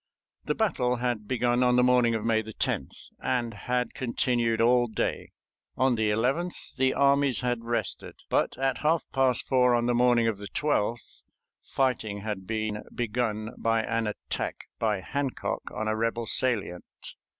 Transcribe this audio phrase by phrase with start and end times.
[0.45, 5.29] The battle had begun on the morning of May 10th, and had continued all day.
[5.77, 10.27] On the 11th the armies had rested, but at half past four on the morning
[10.27, 11.23] of the 12th
[11.61, 17.13] fighting had been begun by an attack by Hancock on a rebel salient.